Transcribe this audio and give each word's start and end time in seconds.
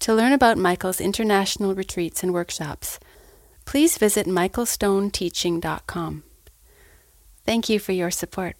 To 0.00 0.14
learn 0.14 0.32
about 0.32 0.56
Michael's 0.56 0.98
international 0.98 1.74
retreats 1.74 2.22
and 2.22 2.32
workshops, 2.32 2.98
please 3.66 3.98
visit 3.98 4.26
michaelstoneteaching.com. 4.26 6.22
Thank 7.44 7.68
you 7.68 7.78
for 7.78 7.92
your 7.92 8.10
support. 8.10 8.56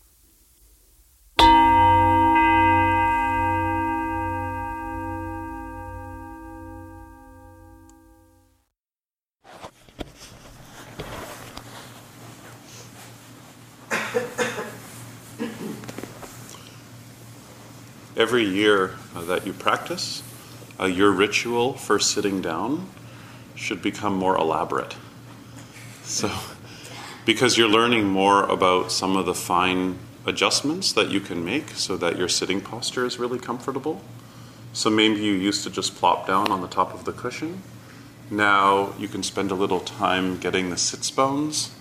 Every 18.14 18.44
year 18.44 18.94
that 19.14 19.46
you 19.46 19.54
practice, 19.54 20.22
uh, 20.80 20.86
your 20.86 21.10
ritual 21.10 21.74
for 21.74 21.98
sitting 21.98 22.40
down 22.40 22.88
should 23.54 23.82
become 23.82 24.14
more 24.14 24.36
elaborate. 24.36 24.96
So, 26.02 26.30
because 27.26 27.58
you're 27.58 27.68
learning 27.68 28.06
more 28.06 28.44
about 28.44 28.90
some 28.90 29.16
of 29.16 29.26
the 29.26 29.34
fine 29.34 29.98
adjustments 30.26 30.92
that 30.94 31.10
you 31.10 31.20
can 31.20 31.44
make 31.44 31.70
so 31.70 31.96
that 31.98 32.16
your 32.16 32.28
sitting 32.28 32.60
posture 32.60 33.04
is 33.04 33.18
really 33.18 33.38
comfortable. 33.38 34.00
So, 34.72 34.88
maybe 34.88 35.20
you 35.20 35.32
used 35.32 35.62
to 35.64 35.70
just 35.70 35.96
plop 35.96 36.26
down 36.26 36.50
on 36.50 36.62
the 36.62 36.68
top 36.68 36.94
of 36.94 37.04
the 37.04 37.12
cushion. 37.12 37.62
Now 38.30 38.94
you 38.96 39.08
can 39.08 39.24
spend 39.24 39.50
a 39.50 39.54
little 39.54 39.80
time 39.80 40.38
getting 40.38 40.70
the 40.70 40.76
sits 40.76 41.10
bones 41.10 41.74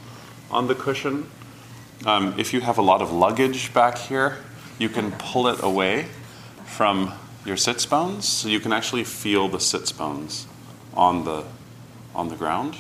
on 0.50 0.68
the 0.68 0.74
cushion. 0.74 1.30
Um, 2.06 2.34
if 2.40 2.54
you 2.54 2.62
have 2.62 2.78
a 2.78 2.82
lot 2.82 3.02
of 3.02 3.12
luggage 3.12 3.72
back 3.72 3.98
here, 3.98 4.38
you 4.80 4.90
can 4.90 5.12
pull 5.12 5.48
it 5.48 5.62
away 5.62 6.08
from 6.66 7.14
your 7.50 7.58
sits 7.58 7.86
bones 7.86 8.28
so 8.28 8.48
you 8.48 8.60
can 8.60 8.72
actually 8.72 9.04
feel 9.04 9.50
the 9.50 9.60
sits 9.60 9.92
bones 9.92 10.46
on 10.94 11.26
the 11.26 11.44
on 12.14 12.30
the 12.30 12.36
ground, 12.36 12.76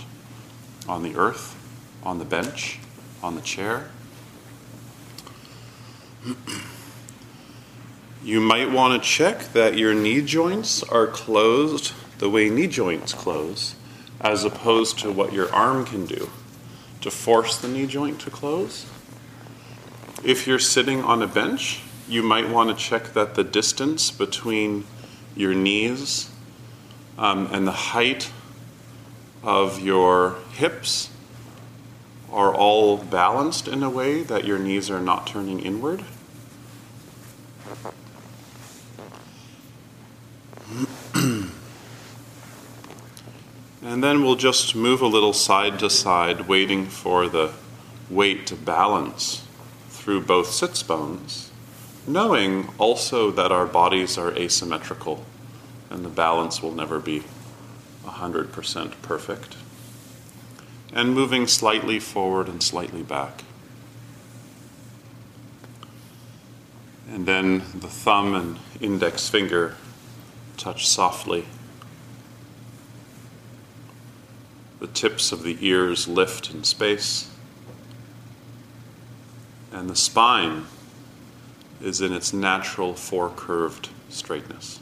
on 0.87 1.01
the 1.01 1.15
earth, 1.15 1.55
on 2.03 2.19
the 2.19 2.25
bench, 2.25 2.79
on 3.23 3.33
the 3.35 3.41
chair. 3.41 3.89
you 8.23 8.39
might 8.39 8.69
want 8.71 9.01
to 9.01 9.09
check 9.09 9.53
that 9.53 9.77
your 9.77 9.93
knee 9.95 10.21
joints 10.21 10.83
are 10.83 11.07
closed 11.07 11.93
the 12.19 12.29
way 12.29 12.49
knee 12.49 12.67
joints 12.67 13.13
close, 13.13 13.75
as 14.21 14.43
opposed 14.43 14.99
to 14.99 15.11
what 15.11 15.33
your 15.33 15.51
arm 15.51 15.83
can 15.85 16.05
do 16.05 16.29
to 17.01 17.09
force 17.09 17.57
the 17.57 17.67
knee 17.67 17.87
joint 17.87 18.19
to 18.21 18.29
close. 18.29 18.85
If 20.23 20.45
you're 20.45 20.59
sitting 20.59 21.01
on 21.01 21.23
a 21.23 21.27
bench, 21.27 21.81
you 22.09 22.23
might 22.23 22.49
want 22.49 22.69
to 22.69 22.75
check 22.75 23.13
that 23.13 23.35
the 23.35 23.43
distance 23.43 24.09
between 24.09 24.83
your 25.35 25.53
knees 25.53 26.31
um, 27.19 27.47
and 27.51 27.67
the 27.67 27.71
height 27.71 28.31
of 29.43 29.79
your 29.79 30.37
hips 30.53 31.11
are 32.31 32.53
all 32.53 32.97
balanced 32.97 33.67
in 33.67 33.83
a 33.83 33.89
way 33.89 34.23
that 34.23 34.45
your 34.45 34.57
knees 34.57 34.89
are 34.89 34.99
not 34.99 35.27
turning 35.27 35.59
inward. 35.59 36.03
and 41.13 41.51
then 44.03 44.23
we'll 44.23 44.35
just 44.35 44.75
move 44.75 45.01
a 45.01 45.07
little 45.07 45.33
side 45.33 45.77
to 45.79 45.89
side, 45.89 46.47
waiting 46.47 46.85
for 46.85 47.27
the 47.27 47.51
weight 48.09 48.47
to 48.47 48.55
balance 48.55 49.45
through 49.89 50.21
both 50.21 50.47
sits 50.47 50.81
bones 50.81 51.48
knowing 52.09 52.67
also 52.79 53.29
that 53.29 53.51
our 53.51 53.67
bodies 53.67 54.17
are 54.17 54.33
asymmetrical 54.33 55.23
and 55.91 56.03
the 56.03 56.09
balance 56.09 56.61
will 56.61 56.71
never 56.71 56.99
be 56.99 57.23
100% 58.03 59.01
perfect. 59.03 59.55
And 60.91 61.13
moving 61.13 61.45
slightly 61.45 61.99
forward 61.99 62.49
and 62.49 62.63
slightly 62.63 63.03
back. 63.03 63.43
And 67.07 67.27
then 67.27 67.59
the 67.75 67.87
thumb 67.87 68.33
and 68.33 68.57
index 68.81 69.29
finger 69.29 69.75
touch 70.57 70.87
softly. 70.87 71.45
The 74.79 74.87
tips 74.87 75.31
of 75.31 75.43
the 75.43 75.57
ears 75.61 76.07
lift 76.07 76.49
in 76.49 76.63
space. 76.63 77.29
And 79.71 79.87
the 79.87 79.95
spine 79.95 80.65
is 81.81 82.01
in 82.01 82.13
its 82.13 82.33
natural 82.33 82.93
four 82.93 83.29
curved 83.29 83.89
straightness. 84.09 84.79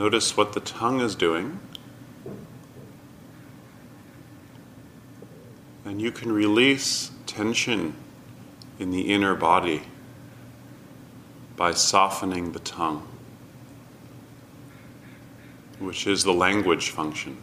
Notice 0.00 0.34
what 0.34 0.54
the 0.54 0.60
tongue 0.60 1.02
is 1.02 1.14
doing. 1.14 1.60
And 5.84 6.00
you 6.00 6.10
can 6.10 6.32
release 6.32 7.10
tension 7.26 7.94
in 8.78 8.92
the 8.92 9.12
inner 9.12 9.34
body 9.34 9.82
by 11.54 11.72
softening 11.72 12.52
the 12.52 12.60
tongue, 12.60 13.06
which 15.78 16.06
is 16.06 16.24
the 16.24 16.32
language 16.32 16.88
function. 16.88 17.36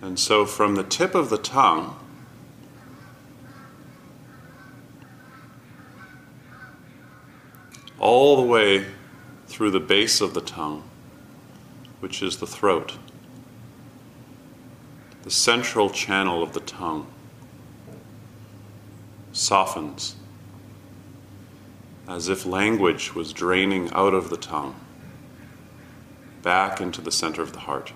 And 0.00 0.20
so, 0.20 0.46
from 0.46 0.76
the 0.76 0.84
tip 0.84 1.16
of 1.16 1.30
the 1.30 1.38
tongue, 1.38 1.96
all 8.06 8.36
the 8.36 8.42
way 8.42 8.86
through 9.48 9.72
the 9.72 9.80
base 9.80 10.20
of 10.20 10.32
the 10.32 10.40
tongue, 10.40 10.84
which 11.98 12.22
is 12.22 12.36
the 12.36 12.46
throat, 12.46 12.98
the 15.24 15.30
central 15.30 15.90
channel 15.90 16.40
of 16.40 16.52
the 16.52 16.60
tongue 16.60 17.04
softens 19.32 20.14
as 22.06 22.28
if 22.28 22.46
language 22.46 23.12
was 23.16 23.32
draining 23.32 23.90
out 23.90 24.14
of 24.14 24.30
the 24.30 24.36
tongue 24.36 24.76
back 26.42 26.80
into 26.80 27.00
the 27.00 27.10
center 27.10 27.42
of 27.42 27.52
the 27.54 27.58
heart. 27.58 27.92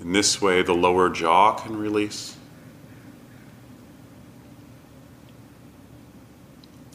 In 0.00 0.12
this 0.12 0.42
way, 0.42 0.62
the 0.62 0.74
lower 0.74 1.08
jaw 1.08 1.52
can 1.52 1.76
release. 1.76 2.37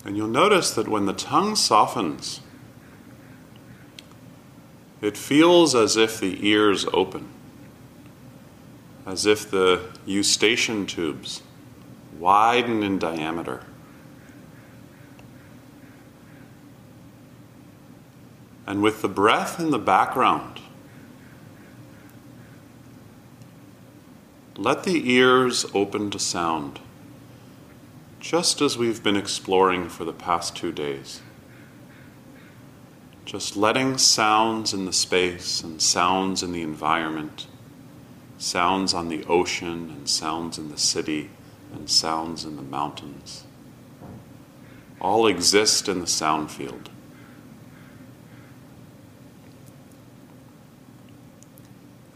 And 0.05 0.17
you'll 0.17 0.27
notice 0.27 0.71
that 0.71 0.87
when 0.87 1.05
the 1.05 1.13
tongue 1.13 1.55
softens, 1.55 2.41
it 5.01 5.17
feels 5.17 5.75
as 5.75 5.97
if 5.97 6.19
the 6.19 6.45
ears 6.47 6.85
open, 6.93 7.29
as 9.05 9.25
if 9.25 9.49
the 9.49 9.81
eustachian 10.05 10.85
tubes 10.85 11.41
widen 12.17 12.83
in 12.83 12.99
diameter. 12.99 13.63
And 18.65 18.81
with 18.81 19.01
the 19.01 19.09
breath 19.09 19.59
in 19.59 19.71
the 19.71 19.79
background, 19.79 20.61
let 24.55 24.83
the 24.83 25.11
ears 25.11 25.65
open 25.73 26.11
to 26.11 26.19
sound 26.19 26.79
just 28.23 28.61
as 28.61 28.77
we've 28.77 29.03
been 29.03 29.17
exploring 29.17 29.89
for 29.89 30.05
the 30.05 30.13
past 30.13 30.55
two 30.55 30.71
days. 30.71 31.21
Just 33.25 33.57
letting 33.57 33.97
sounds 33.97 34.73
in 34.73 34.85
the 34.85 34.93
space 34.93 35.61
and 35.61 35.81
sounds 35.81 36.41
in 36.41 36.53
the 36.53 36.61
environment, 36.61 37.47
sounds 38.37 38.93
on 38.93 39.09
the 39.09 39.25
ocean 39.25 39.89
and 39.89 40.07
sounds 40.07 40.57
in 40.57 40.69
the 40.69 40.77
city 40.77 41.31
and 41.73 41.89
sounds 41.89 42.45
in 42.45 42.55
the 42.55 42.61
mountains, 42.61 43.43
all 45.01 45.27
exist 45.27 45.89
in 45.89 45.99
the 45.99 46.07
sound 46.07 46.49
field. 46.49 46.89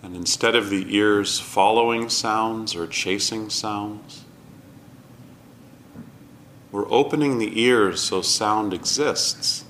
And 0.02 0.16
instead 0.16 0.56
of 0.56 0.70
the 0.70 0.96
ears 0.96 1.42
following 1.42 2.08
sounds 2.08 2.78
or 2.78 2.88
chasing 2.88 3.50
sounds, 3.50 4.24
we're 6.78 6.86
opening 6.92 7.40
the 7.40 7.60
ears 7.60 8.00
so 8.00 8.22
sound 8.22 8.72
exists 8.72 9.66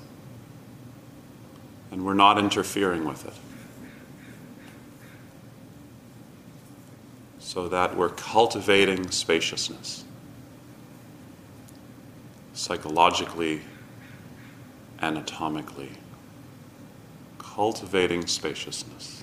and 1.90 2.04
we're 2.04 2.12
not 2.12 2.38
interfering 2.38 3.06
with 3.06 3.24
it. 3.24 3.32
So 7.38 7.66
that 7.68 7.96
we're 7.96 8.10
cultivating 8.10 9.10
spaciousness 9.10 10.04
psychologically, 12.52 13.62
anatomically, 15.00 15.92
cultivating 17.38 18.26
spaciousness. 18.26 19.22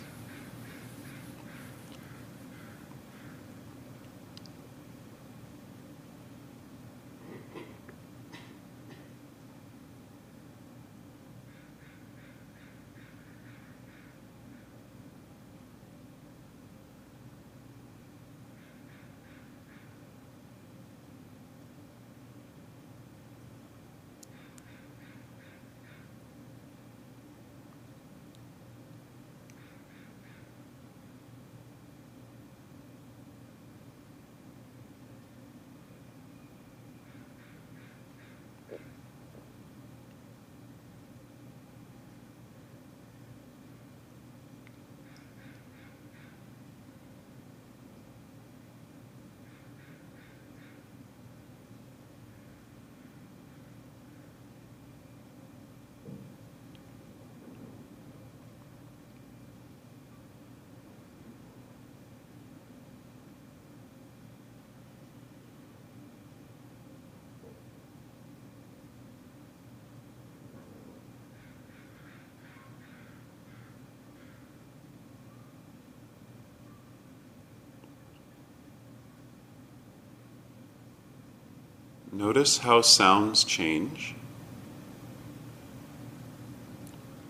Notice 82.15 82.59
how 82.59 82.79
sounds 82.79 83.44
change. 83.44 84.15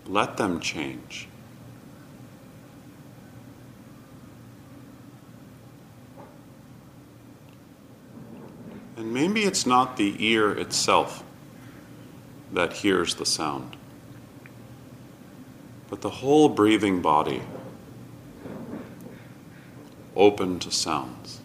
Let 0.05 0.37
them 0.37 0.59
change. 0.59 1.27
And 8.95 9.11
maybe 9.11 9.41
it's 9.41 9.65
not 9.65 9.97
the 9.97 10.15
ear 10.23 10.51
itself 10.51 11.23
that 12.53 12.73
hears 12.73 13.15
the 13.15 13.25
sound, 13.25 13.75
but 15.89 16.01
the 16.01 16.11
whole 16.11 16.47
breathing 16.47 17.01
body 17.01 17.41
open 20.15 20.59
to 20.59 20.69
sounds. 20.69 21.41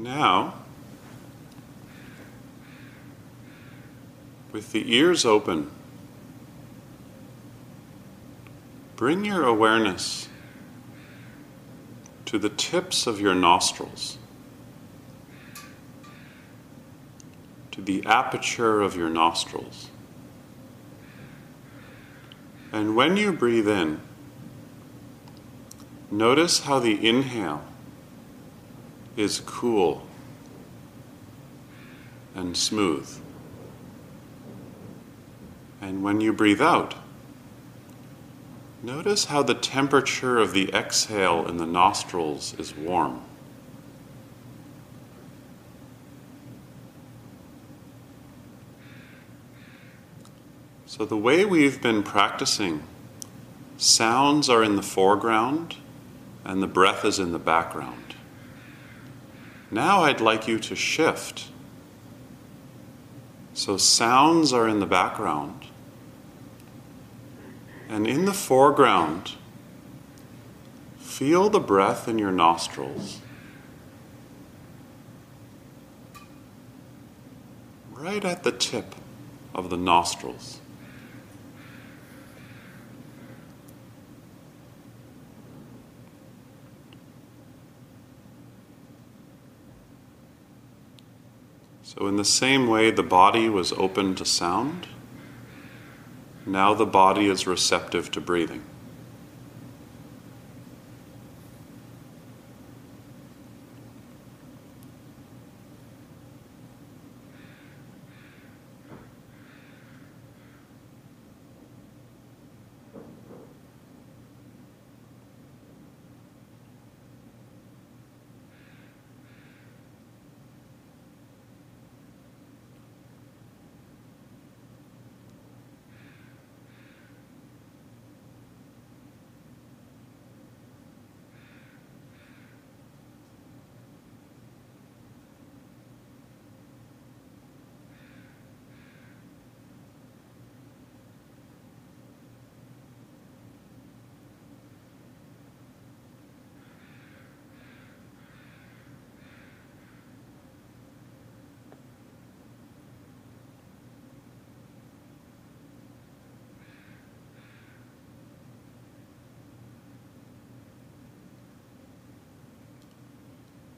Now, 0.00 0.54
with 4.50 4.72
the 4.72 4.94
ears 4.96 5.26
open, 5.26 5.70
bring 8.96 9.26
your 9.26 9.44
awareness 9.44 10.30
to 12.24 12.38
the 12.38 12.48
tips 12.48 13.06
of 13.06 13.20
your 13.20 13.34
nostrils, 13.34 14.16
to 17.70 17.82
the 17.82 18.02
aperture 18.06 18.80
of 18.80 18.96
your 18.96 19.10
nostrils. 19.10 19.90
And 22.72 22.96
when 22.96 23.18
you 23.18 23.32
breathe 23.32 23.68
in, 23.68 24.00
notice 26.10 26.60
how 26.60 26.78
the 26.78 27.06
inhale 27.06 27.64
is 29.16 29.40
cool 29.40 30.06
and 32.34 32.56
smooth. 32.56 33.20
And 35.80 36.02
when 36.02 36.20
you 36.20 36.32
breathe 36.32 36.60
out, 36.60 36.94
notice 38.82 39.26
how 39.26 39.42
the 39.42 39.54
temperature 39.54 40.38
of 40.38 40.52
the 40.52 40.72
exhale 40.72 41.46
in 41.48 41.56
the 41.56 41.66
nostrils 41.66 42.54
is 42.58 42.74
warm. 42.74 43.22
So, 50.86 51.04
the 51.06 51.16
way 51.16 51.44
we've 51.44 51.80
been 51.80 52.02
practicing, 52.02 52.82
sounds 53.78 54.50
are 54.50 54.62
in 54.62 54.76
the 54.76 54.82
foreground 54.82 55.76
and 56.44 56.62
the 56.62 56.66
breath 56.66 57.04
is 57.04 57.18
in 57.18 57.32
the 57.32 57.38
background. 57.38 58.10
Now 59.70 60.02
I'd 60.02 60.20
like 60.20 60.48
you 60.48 60.58
to 60.58 60.74
shift. 60.74 61.48
So 63.54 63.76
sounds 63.76 64.52
are 64.52 64.66
in 64.66 64.80
the 64.80 64.86
background. 64.86 65.66
And 67.88 68.06
in 68.06 68.24
the 68.24 68.32
foreground, 68.32 69.32
feel 70.98 71.50
the 71.50 71.60
breath 71.60 72.08
in 72.08 72.18
your 72.18 72.32
nostrils. 72.32 73.20
Right 77.92 78.24
at 78.24 78.42
the 78.42 78.52
tip 78.52 78.94
of 79.54 79.70
the 79.70 79.76
nostrils. 79.76 80.60
So, 91.96 92.06
in 92.06 92.14
the 92.14 92.24
same 92.24 92.68
way 92.68 92.92
the 92.92 93.02
body 93.02 93.48
was 93.48 93.72
open 93.72 94.14
to 94.14 94.24
sound, 94.24 94.86
now 96.46 96.72
the 96.72 96.86
body 96.86 97.26
is 97.26 97.48
receptive 97.48 98.12
to 98.12 98.20
breathing. 98.20 98.62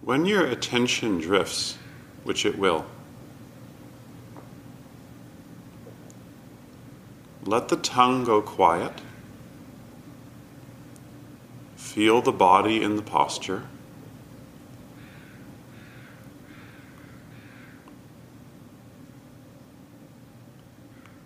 When 0.04 0.26
your 0.26 0.44
attention 0.44 1.21
drifts, 1.21 1.78
which 2.25 2.44
it 2.44 2.59
will, 2.59 2.85
let 7.44 7.68
the 7.68 7.76
tongue 7.76 8.25
go 8.25 8.42
quiet. 8.42 9.00
Feel 11.76 12.21
the 12.21 12.32
body 12.32 12.82
in 12.82 12.97
the 12.97 13.02
posture. 13.02 13.62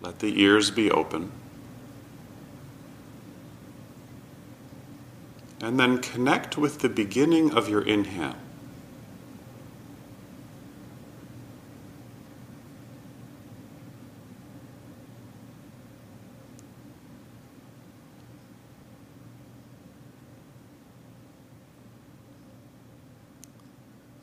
Let 0.01 0.19
the 0.19 0.39
ears 0.39 0.69
be 0.69 0.91
open. 0.91 1.31
And 5.61 5.79
then 5.79 5.97
connect 5.97 6.57
with 6.59 6.79
the 6.79 6.89
beginning 6.89 7.51
of 7.51 7.67
your 7.67 7.81
inhale. 7.81 8.35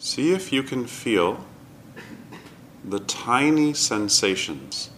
See 0.04 0.32
if 0.32 0.52
you 0.52 0.62
can 0.62 0.86
feel 0.86 1.46
the 2.84 3.00
tiny 3.00 3.72
sensations 3.72 4.90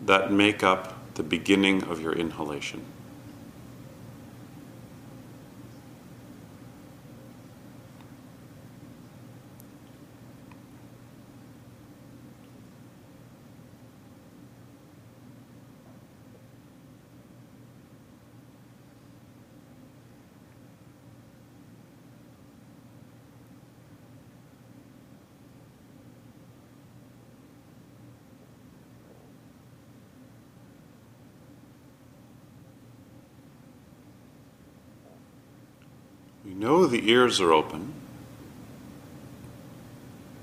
that 0.00 0.32
make 0.32 0.62
up 0.64 1.14
the 1.16 1.22
beginning 1.22 1.82
of 1.82 2.00
your 2.00 2.14
inhalation. 2.14 2.80
Know 36.60 36.84
the 36.84 37.10
ears 37.10 37.40
are 37.40 37.54
open. 37.54 37.94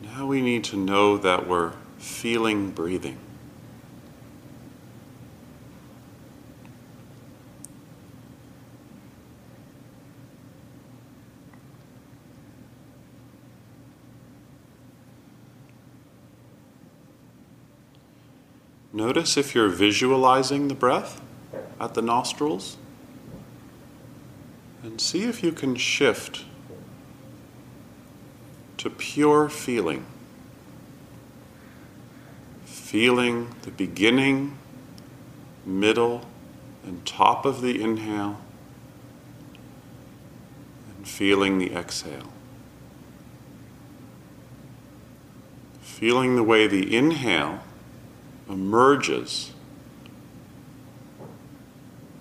Now 0.01 0.25
we 0.25 0.41
need 0.41 0.63
to 0.63 0.75
know 0.75 1.15
that 1.15 1.47
we're 1.47 1.73
feeling 1.99 2.71
breathing. 2.71 3.19
Notice 18.91 19.37
if 19.37 19.53
you're 19.53 19.69
visualizing 19.69 20.67
the 20.67 20.73
breath 20.73 21.21
at 21.79 21.93
the 21.93 22.01
nostrils. 22.01 22.77
See 24.97 25.23
if 25.23 25.43
you 25.43 25.51
can 25.51 25.75
shift 25.75 26.43
to 28.77 28.89
pure 28.89 29.47
feeling. 29.47 30.05
Feeling 32.65 33.55
the 33.61 33.71
beginning, 33.71 34.57
middle, 35.65 36.25
and 36.83 37.05
top 37.05 37.45
of 37.45 37.61
the 37.61 37.81
inhale, 37.81 38.41
and 40.95 41.07
feeling 41.07 41.59
the 41.59 41.73
exhale. 41.73 42.33
Feeling 45.81 46.35
the 46.35 46.43
way 46.43 46.65
the 46.65 46.95
inhale 46.95 47.59
emerges 48.49 49.51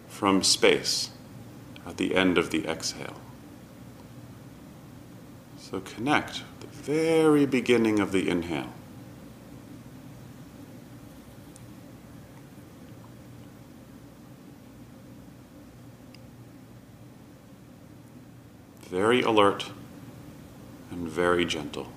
from 0.08 0.42
space 0.42 1.10
at 1.86 1.96
the 1.96 2.14
end 2.14 2.36
of 2.36 2.50
the 2.50 2.66
exhale. 2.66 3.20
So 5.58 5.80
connect 5.80 6.42
the 6.60 6.66
very 6.66 7.46
beginning 7.46 8.00
of 8.00 8.12
the 8.12 8.28
inhale. 8.28 8.72
Very 18.88 19.20
alert 19.20 19.70
and 20.90 21.08
very 21.08 21.44
gentle. 21.44 21.88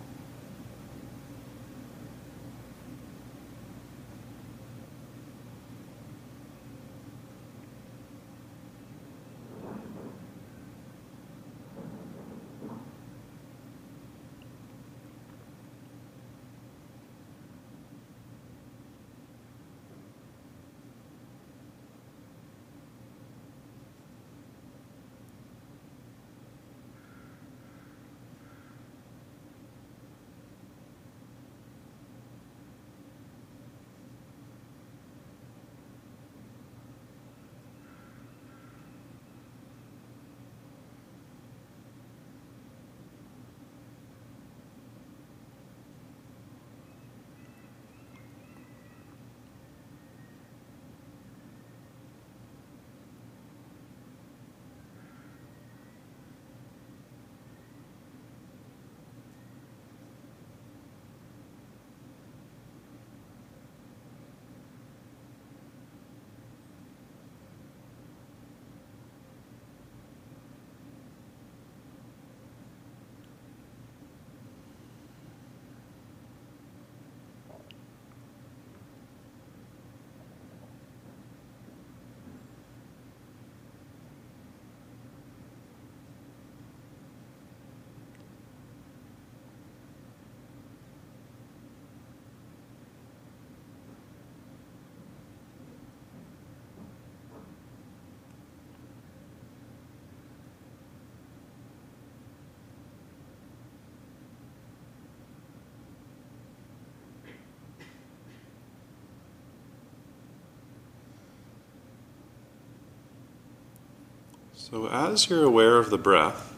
So, 114.71 114.87
as 114.87 115.29
you're 115.29 115.43
aware 115.43 115.77
of 115.77 115.89
the 115.89 115.97
breath, 115.97 116.53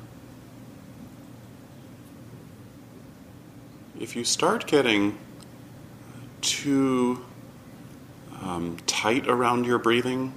if 3.98 4.18
you 4.18 4.26
start 4.26 4.68
getting 4.68 5.18
too 6.42 7.24
um, 8.42 8.76
tight 8.86 9.30
around 9.30 9.66
your 9.66 9.78
breathing, 9.78 10.34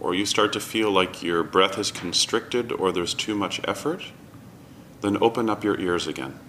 or 0.00 0.14
you 0.14 0.26
start 0.26 0.52
to 0.54 0.60
feel 0.60 0.90
like 0.90 1.22
your 1.22 1.44
breath 1.44 1.78
is 1.78 1.92
constricted 1.92 2.72
or 2.72 2.90
there's 2.90 3.14
too 3.14 3.36
much 3.36 3.60
effort, 3.68 4.06
then 5.00 5.16
open 5.20 5.48
up 5.48 5.62
your 5.62 5.78
ears 5.78 6.08
again. 6.08 6.40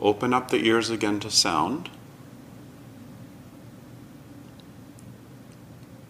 Open 0.00 0.32
up 0.32 0.50
the 0.50 0.64
ears 0.66 0.88
again 0.88 1.20
to 1.20 1.30
sound. 1.30 1.90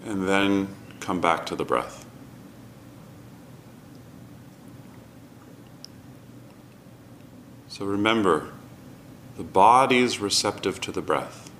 And 0.04 0.28
then 0.28 0.68
come 1.00 1.20
back 1.20 1.46
to 1.46 1.56
the 1.56 1.64
breath. 1.64 2.06
So 7.80 7.86
remember, 7.86 8.52
the 9.38 9.42
body 9.42 10.00
is 10.00 10.18
receptive 10.18 10.82
to 10.82 10.92
the 10.92 11.00
breath, 11.00 11.50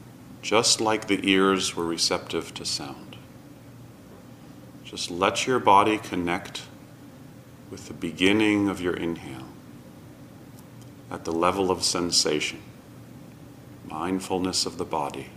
just 0.42 0.78
like 0.78 1.06
the 1.06 1.26
ears 1.26 1.74
were 1.74 1.86
receptive 1.86 2.52
to 2.52 2.66
sound. 2.66 3.16
Just 4.84 5.10
let 5.10 5.46
your 5.46 5.58
body 5.58 5.96
connect 5.96 6.64
with 7.70 7.88
the 7.88 7.94
beginning 7.94 8.68
of 8.68 8.82
your 8.82 8.92
inhale 8.92 9.48
at 11.10 11.24
the 11.24 11.32
level 11.32 11.70
of 11.70 11.82
sensation, 11.82 12.60
mindfulness 13.88 14.66
of 14.66 14.76
the 14.76 14.84
body. 14.84 15.30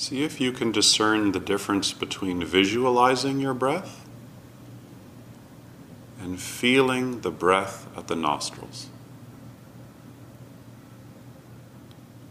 See 0.00 0.22
if 0.22 0.40
you 0.40 0.52
can 0.52 0.70
discern 0.70 1.32
the 1.32 1.40
difference 1.40 1.92
between 1.92 2.44
visualizing 2.44 3.40
your 3.40 3.52
breath 3.52 4.06
and 6.20 6.40
feeling 6.40 7.22
the 7.22 7.32
breath 7.32 7.88
at 7.96 8.06
the 8.06 8.14
nostrils. 8.14 8.86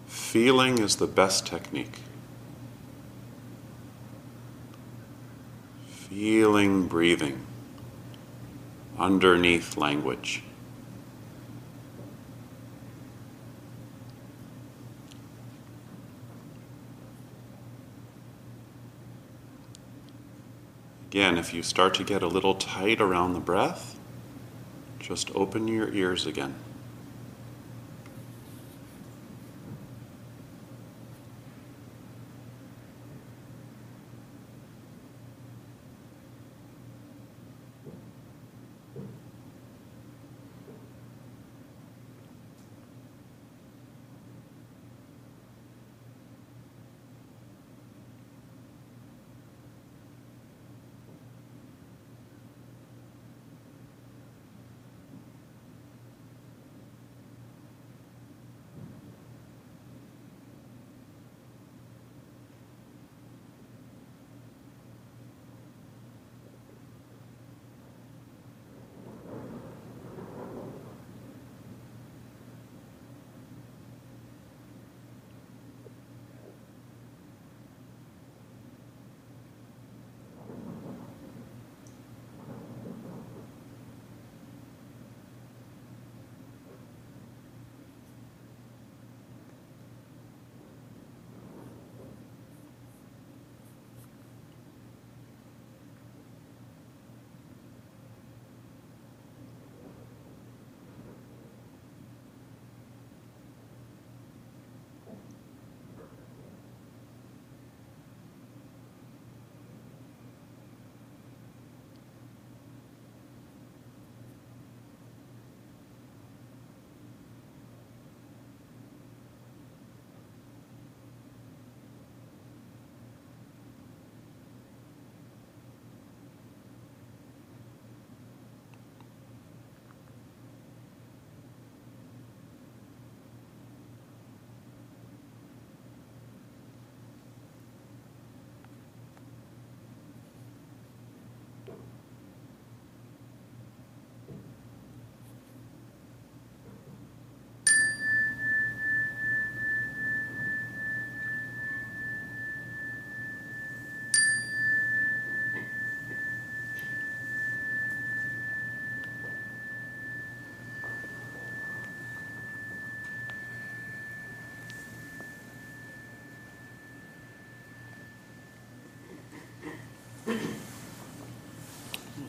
Feeling 0.06 0.78
is 0.78 0.96
the 0.96 1.08
best 1.08 1.46
technique. 1.46 2.00
Feeling 5.90 6.88
breathing 6.88 7.46
underneath 8.98 9.76
language. 9.76 10.42
Again, 21.18 21.40
if 21.40 21.52
you 21.52 21.64
start 21.64 21.96
to 21.96 22.04
get 22.04 22.22
a 22.22 22.28
little 22.28 22.54
tight 22.54 23.02
around 23.02 23.34
the 23.34 23.40
breath, 23.40 23.98
just 25.00 25.36
open 25.36 25.68
your 25.68 25.92
ears 25.92 26.28
again. 26.28 26.54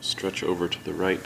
Stretch 0.09 0.41
over 0.41 0.67
to 0.67 0.83
the 0.83 0.91
right. 0.91 1.21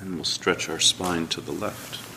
And 0.00 0.14
we'll 0.14 0.24
stretch 0.24 0.70
our 0.70 0.80
spine 0.80 1.26
to 1.28 1.42
the 1.42 1.52
left. 1.52 2.15